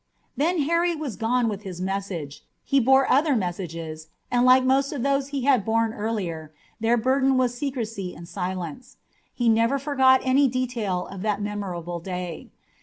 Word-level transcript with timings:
Then 0.35 0.63
Harry 0.63 0.95
was 0.95 1.15
gone 1.15 1.47
with 1.47 1.61
his 1.61 1.79
message. 1.79 2.37
And 2.37 2.45
he 2.63 2.79
bore 2.79 3.07
other 3.07 3.35
messages, 3.35 4.07
and 4.31 4.43
like 4.47 4.63
most 4.63 4.91
of 4.91 5.03
those 5.03 5.27
he 5.27 5.43
had 5.43 5.63
borne 5.63 5.93
earlier, 5.93 6.51
their 6.79 6.97
burden 6.97 7.37
was 7.37 7.53
secrecy 7.53 8.15
and 8.15 8.27
silence. 8.27 8.97
He 9.31 9.47
never 9.47 9.77
forgot 9.77 10.21
any 10.23 10.47
detail 10.47 11.05
of 11.05 11.21
that 11.21 11.39
memorable 11.39 11.99
day. 11.99 12.49